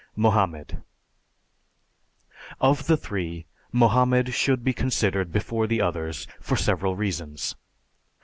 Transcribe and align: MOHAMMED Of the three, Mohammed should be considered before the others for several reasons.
MOHAMMED 0.15 0.81
Of 2.59 2.87
the 2.87 2.97
three, 2.97 3.45
Mohammed 3.71 4.33
should 4.33 4.63
be 4.63 4.73
considered 4.73 5.31
before 5.31 5.67
the 5.67 5.79
others 5.79 6.25
for 6.39 6.55
several 6.57 6.95
reasons. 6.95 7.55